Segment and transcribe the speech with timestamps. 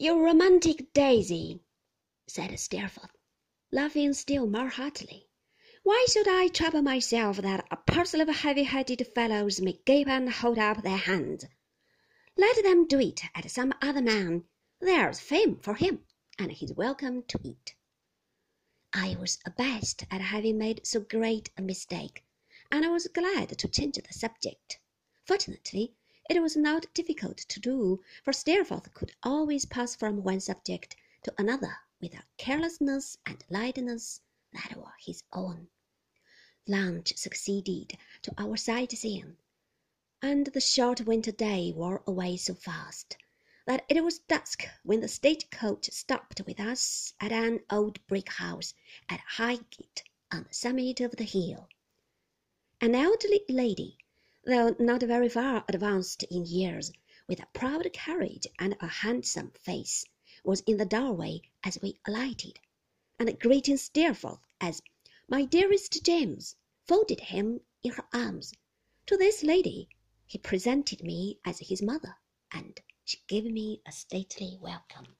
[0.00, 1.58] You romantic daisy,
[2.28, 3.10] said Steerforth,
[3.72, 5.26] laughing still more heartily.
[5.82, 10.56] Why should I trouble myself that a parcel of heavy-headed fellows may gape and hold
[10.56, 11.46] up their hands?
[12.36, 14.44] Let them do it at some other man.
[14.78, 16.04] There's fame for him,
[16.38, 17.74] and he's welcome to it.
[18.92, 22.24] I was abashed at having made so great a mistake,
[22.70, 24.78] and I was glad to change the subject.
[25.24, 25.96] Fortunately,
[26.28, 31.34] it was not difficult to do, for Steerforth could always pass from one subject to
[31.38, 34.20] another with a carelessness and lightness
[34.52, 35.68] that were his own.
[36.66, 39.36] Lunch succeeded to our sightseeing,
[40.22, 43.16] and the short winter day wore away so fast
[43.66, 48.32] that it was dusk when the stage coach stopped with us at an old brick
[48.32, 48.72] house
[49.10, 50.02] at Highgate
[50.32, 51.68] on the summit of the hill.
[52.80, 53.97] An elderly lady
[54.50, 56.90] though not very far advanced in years,
[57.26, 60.06] with a proud carriage and a handsome face,
[60.42, 62.58] was in the doorway as we alighted,
[63.18, 64.80] and greeting Steerforth as
[65.28, 66.56] "my dearest James,"
[66.86, 68.54] folded him in her arms.
[69.04, 69.90] To this lady
[70.24, 72.16] he presented me as his mother,
[72.50, 75.18] and she gave me a stately welcome.